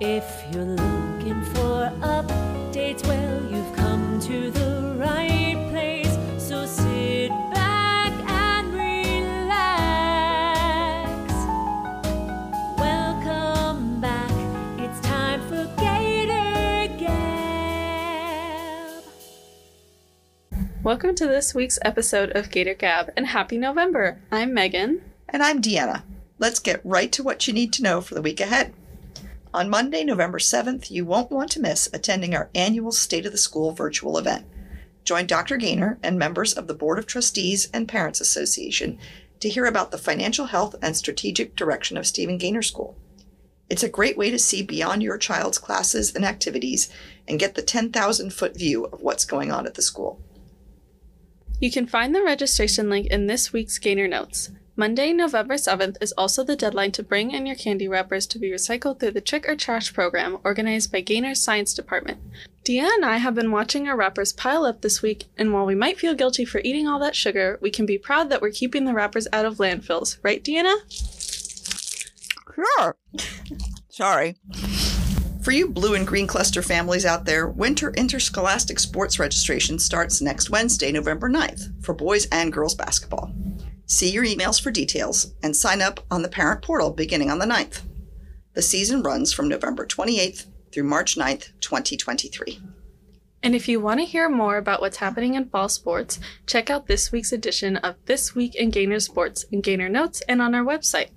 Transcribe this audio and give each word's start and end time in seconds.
If 0.00 0.44
you're 0.50 0.64
looking 0.64 1.40
for 1.54 1.88
updates, 2.00 3.06
well, 3.06 3.44
you've 3.48 3.72
come 3.76 4.18
to 4.22 4.50
the 4.50 4.96
right 4.98 5.54
place. 5.70 6.12
So 6.36 6.66
sit 6.66 7.28
back 7.52 8.10
and 8.28 8.74
relax. 8.74 8.92
Welcome 12.76 14.00
back. 14.00 14.32
It's 14.80 14.98
time 15.00 15.40
for 15.48 15.64
Gator 15.80 16.92
Gab. 16.98 19.04
Welcome 20.82 21.14
to 21.14 21.28
this 21.28 21.54
week's 21.54 21.78
episode 21.82 22.30
of 22.30 22.50
Gator 22.50 22.74
Gab 22.74 23.12
and 23.16 23.28
happy 23.28 23.58
November. 23.58 24.18
I'm 24.32 24.52
Megan. 24.52 25.02
And 25.28 25.40
I'm 25.40 25.62
Deanna. 25.62 26.02
Let's 26.40 26.58
get 26.58 26.84
right 26.84 27.12
to 27.12 27.22
what 27.22 27.46
you 27.46 27.54
need 27.54 27.72
to 27.74 27.82
know 27.84 28.00
for 28.00 28.16
the 28.16 28.22
week 28.22 28.40
ahead. 28.40 28.74
On 29.54 29.70
Monday, 29.70 30.02
November 30.02 30.40
7th, 30.40 30.90
you 30.90 31.04
won't 31.04 31.30
want 31.30 31.48
to 31.52 31.60
miss 31.60 31.88
attending 31.92 32.34
our 32.34 32.50
annual 32.56 32.90
State 32.90 33.24
of 33.24 33.30
the 33.30 33.38
School 33.38 33.70
virtual 33.70 34.18
event. 34.18 34.46
Join 35.04 35.28
Dr. 35.28 35.58
Gaynor 35.58 36.00
and 36.02 36.18
members 36.18 36.52
of 36.54 36.66
the 36.66 36.74
Board 36.74 36.98
of 36.98 37.06
Trustees 37.06 37.70
and 37.72 37.86
Parents 37.86 38.20
Association 38.20 38.98
to 39.38 39.48
hear 39.48 39.66
about 39.66 39.92
the 39.92 39.96
financial 39.96 40.46
health 40.46 40.74
and 40.82 40.96
strategic 40.96 41.54
direction 41.54 41.96
of 41.96 42.04
Stephen 42.04 42.36
Gaynor 42.36 42.62
School. 42.62 42.98
It's 43.70 43.84
a 43.84 43.88
great 43.88 44.18
way 44.18 44.28
to 44.28 44.40
see 44.40 44.60
beyond 44.60 45.04
your 45.04 45.18
child's 45.18 45.58
classes 45.58 46.12
and 46.16 46.24
activities 46.24 46.92
and 47.28 47.38
get 47.38 47.54
the 47.54 47.62
10,000 47.62 48.32
foot 48.32 48.56
view 48.56 48.86
of 48.86 49.02
what's 49.02 49.24
going 49.24 49.52
on 49.52 49.68
at 49.68 49.74
the 49.74 49.82
school. 49.82 50.20
You 51.60 51.70
can 51.70 51.86
find 51.86 52.12
the 52.12 52.24
registration 52.24 52.90
link 52.90 53.06
in 53.06 53.28
this 53.28 53.52
week's 53.52 53.78
Gaynor 53.78 54.08
Notes. 54.08 54.50
Monday, 54.76 55.12
November 55.12 55.54
7th 55.54 55.96
is 56.00 56.10
also 56.18 56.42
the 56.42 56.56
deadline 56.56 56.90
to 56.90 57.02
bring 57.04 57.30
in 57.30 57.46
your 57.46 57.54
candy 57.54 57.86
wrappers 57.86 58.26
to 58.26 58.40
be 58.40 58.50
recycled 58.50 58.98
through 58.98 59.12
the 59.12 59.20
Trick 59.20 59.48
or 59.48 59.54
Trash 59.54 59.94
program 59.94 60.38
organized 60.42 60.90
by 60.90 61.00
Gaynor's 61.00 61.40
Science 61.40 61.74
Department. 61.74 62.18
Deanna 62.64 62.88
and 62.96 63.04
I 63.04 63.18
have 63.18 63.36
been 63.36 63.52
watching 63.52 63.86
our 63.86 63.96
wrappers 63.96 64.32
pile 64.32 64.64
up 64.64 64.80
this 64.80 65.00
week, 65.00 65.26
and 65.38 65.52
while 65.52 65.64
we 65.64 65.76
might 65.76 66.00
feel 66.00 66.12
guilty 66.12 66.44
for 66.44 66.60
eating 66.64 66.88
all 66.88 66.98
that 66.98 67.14
sugar, 67.14 67.56
we 67.62 67.70
can 67.70 67.86
be 67.86 67.98
proud 67.98 68.30
that 68.30 68.42
we're 68.42 68.50
keeping 68.50 68.84
the 68.84 68.94
wrappers 68.94 69.28
out 69.32 69.44
of 69.44 69.58
landfills. 69.58 70.18
Right, 70.24 70.42
Deanna? 70.42 70.74
Sure. 72.52 72.96
Sorry. 73.90 74.34
For 75.42 75.52
you 75.52 75.68
blue 75.68 75.94
and 75.94 76.04
green 76.04 76.26
cluster 76.26 76.62
families 76.62 77.06
out 77.06 77.26
there, 77.26 77.46
winter 77.46 77.92
interscholastic 77.92 78.80
sports 78.80 79.20
registration 79.20 79.78
starts 79.78 80.20
next 80.20 80.50
Wednesday, 80.50 80.90
November 80.90 81.30
9th, 81.30 81.84
for 81.84 81.94
boys 81.94 82.26
and 82.32 82.52
girls 82.52 82.74
basketball. 82.74 83.32
See 83.86 84.10
your 84.10 84.24
emails 84.24 84.60
for 84.60 84.70
details 84.70 85.34
and 85.42 85.54
sign 85.54 85.82
up 85.82 86.00
on 86.10 86.22
the 86.22 86.28
parent 86.28 86.62
portal 86.62 86.90
beginning 86.90 87.30
on 87.30 87.38
the 87.38 87.46
9th. 87.46 87.82
The 88.54 88.62
season 88.62 89.02
runs 89.02 89.32
from 89.32 89.48
November 89.48 89.86
28th 89.86 90.46
through 90.72 90.84
March 90.84 91.16
9th, 91.16 91.50
2023. 91.60 92.60
And 93.42 93.54
if 93.54 93.68
you 93.68 93.78
want 93.78 94.00
to 94.00 94.06
hear 94.06 94.30
more 94.30 94.56
about 94.56 94.80
what's 94.80 94.96
happening 94.96 95.34
in 95.34 95.50
fall 95.50 95.68
sports, 95.68 96.18
check 96.46 96.70
out 96.70 96.86
this 96.86 97.12
week's 97.12 97.30
edition 97.30 97.76
of 97.76 97.96
This 98.06 98.34
Week 98.34 98.54
in 98.54 98.70
Gaynor 98.70 99.00
Sports 99.00 99.44
in 99.52 99.60
Gaynor 99.60 99.90
Notes 99.90 100.22
and 100.26 100.40
on 100.40 100.54
our 100.54 100.64
website. 100.64 101.10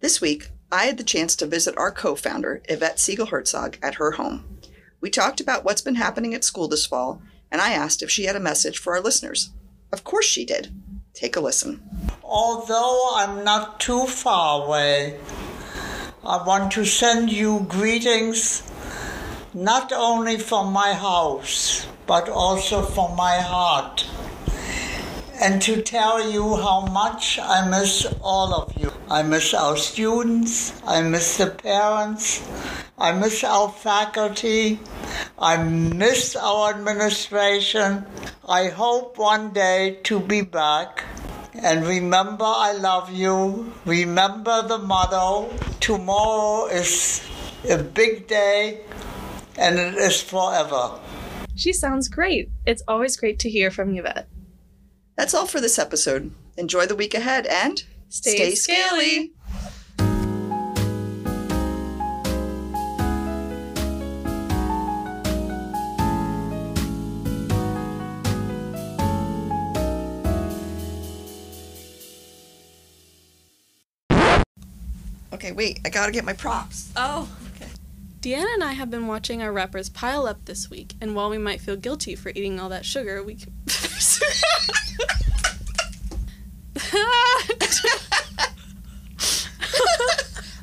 This 0.00 0.20
week, 0.20 0.50
I 0.70 0.84
had 0.84 0.98
the 0.98 1.04
chance 1.04 1.34
to 1.36 1.46
visit 1.46 1.76
our 1.78 1.90
co 1.90 2.14
founder, 2.14 2.62
Yvette 2.68 2.98
Siegel 2.98 3.26
Herzog, 3.26 3.78
at 3.82 3.94
her 3.94 4.12
home. 4.12 4.58
We 5.00 5.08
talked 5.08 5.40
about 5.40 5.64
what's 5.64 5.80
been 5.80 5.94
happening 5.94 6.34
at 6.34 6.44
school 6.44 6.68
this 6.68 6.84
fall, 6.84 7.22
and 7.50 7.62
I 7.62 7.72
asked 7.72 8.02
if 8.02 8.10
she 8.10 8.24
had 8.24 8.36
a 8.36 8.40
message 8.40 8.78
for 8.78 8.94
our 8.94 9.00
listeners. 9.00 9.50
Of 9.90 10.04
course 10.04 10.26
she 10.26 10.44
did. 10.44 10.70
Take 11.12 11.36
a 11.36 11.40
listen. 11.40 11.80
Although 12.22 13.12
I'm 13.16 13.44
not 13.44 13.80
too 13.80 14.06
far 14.06 14.64
away, 14.64 15.18
I 16.24 16.42
want 16.46 16.72
to 16.72 16.84
send 16.84 17.32
you 17.32 17.66
greetings 17.68 18.62
not 19.52 19.92
only 19.92 20.38
from 20.38 20.72
my 20.72 20.94
house, 20.94 21.86
but 22.06 22.28
also 22.28 22.82
from 22.82 23.16
my 23.16 23.38
heart. 23.38 24.06
And 25.40 25.60
to 25.62 25.82
tell 25.82 26.30
you 26.30 26.56
how 26.56 26.86
much 26.86 27.38
I 27.38 27.68
miss 27.68 28.06
all 28.22 28.54
of 28.54 28.76
you. 28.76 28.92
I 29.10 29.22
miss 29.22 29.52
our 29.54 29.76
students, 29.76 30.72
I 30.86 31.02
miss 31.02 31.38
the 31.38 31.48
parents, 31.48 32.46
I 32.96 33.10
miss 33.12 33.42
our 33.42 33.70
faculty, 33.70 34.78
I 35.38 35.56
miss 35.56 36.36
our 36.36 36.70
administration. 36.70 38.06
I 38.50 38.68
hope 38.68 39.16
one 39.16 39.52
day 39.52 40.00
to 40.02 40.18
be 40.18 40.42
back. 40.42 41.04
And 41.54 41.86
remember, 41.86 42.44
I 42.44 42.72
love 42.72 43.12
you. 43.12 43.72
Remember 43.84 44.66
the 44.66 44.78
motto 44.78 45.56
tomorrow 45.78 46.66
is 46.66 47.24
a 47.68 47.78
big 47.78 48.26
day 48.26 48.80
and 49.56 49.78
it 49.78 49.94
is 49.94 50.20
forever. 50.20 50.98
She 51.54 51.72
sounds 51.72 52.08
great. 52.08 52.50
It's 52.66 52.82
always 52.88 53.16
great 53.16 53.38
to 53.38 53.48
hear 53.48 53.70
from 53.70 53.96
Yvette. 53.96 54.26
That's 55.14 55.32
all 55.32 55.46
for 55.46 55.60
this 55.60 55.78
episode. 55.78 56.32
Enjoy 56.56 56.86
the 56.86 56.96
week 56.96 57.14
ahead 57.14 57.46
and 57.46 57.84
Stay 58.08 58.56
scaly. 58.56 59.30
Okay, 75.32 75.52
wait, 75.52 75.80
I 75.84 75.90
gotta 75.90 76.12
get 76.12 76.24
my 76.24 76.32
props. 76.32 76.90
Oh, 76.96 77.28
okay. 77.56 77.70
Deanna 78.20 78.52
and 78.54 78.64
I 78.64 78.72
have 78.72 78.90
been 78.90 79.06
watching 79.06 79.42
our 79.42 79.52
wrappers 79.52 79.88
pile 79.88 80.26
up 80.26 80.44
this 80.44 80.68
week, 80.70 80.94
and 81.00 81.14
while 81.14 81.30
we 81.30 81.38
might 81.38 81.60
feel 81.60 81.76
guilty 81.76 82.14
for 82.14 82.30
eating 82.30 82.58
all 82.58 82.68
that 82.68 82.84
sugar, 82.84 83.22
we. 83.22 83.36
can- 83.36 83.52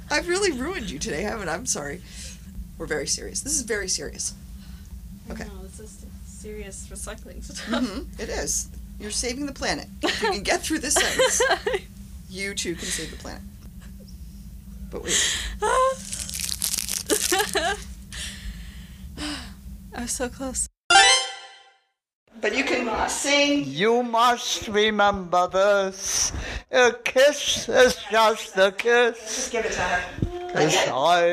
I've 0.09 0.27
really 0.27 0.51
ruined 0.51 0.89
you 0.89 0.99
today, 0.99 1.21
haven't 1.23 1.49
I? 1.49 1.53
I'm 1.53 1.65
sorry. 1.65 2.01
We're 2.77 2.85
very 2.87 3.07
serious. 3.07 3.41
This 3.41 3.53
is 3.53 3.61
very 3.63 3.87
serious. 3.87 4.33
Okay. 5.29 5.43
No, 5.45 5.63
this 5.63 5.79
is 5.79 6.05
serious 6.25 6.87
recycling 6.91 7.43
stuff. 7.43 7.83
Mm-hmm. 7.83 8.21
It 8.21 8.29
is. 8.29 8.69
You're 8.99 9.11
saving 9.11 9.45
the 9.45 9.53
planet. 9.53 9.87
If 10.03 10.21
you 10.21 10.31
can 10.31 10.43
get 10.43 10.61
through 10.61 10.79
this 10.79 10.93
sentence, 10.95 11.41
you 12.29 12.53
too 12.55 12.75
can 12.75 12.87
save 12.87 13.11
the 13.11 13.17
planet. 13.17 13.41
But 14.89 15.03
wait. 15.03 15.37
I 19.93 20.01
was 20.01 20.11
so 20.11 20.29
close. 20.29 20.69
But 22.39 22.55
you 22.55 22.63
can 22.63 23.09
sing. 23.09 23.65
You 23.65 24.03
must 24.03 24.67
remember 24.67 25.47
this. 25.47 26.31
A 26.71 26.93
kiss 27.03 27.67
is 27.67 27.97
just 28.11 28.55
a 28.57 28.71
kiss. 28.71 29.17
Just 29.17 29.51
give 29.51 29.65
it 29.65 29.71
to 29.71 29.81
her. 29.81 30.03
A 30.53 30.69
sigh 30.69 31.25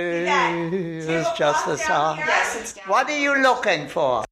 is 0.72 1.26
just 1.36 1.68
a 1.68 1.76
sigh. 1.76 2.16
Yes. 2.18 2.76
What 2.86 3.08
are 3.10 3.18
you 3.18 3.36
looking 3.42 3.86
for? 3.88 4.24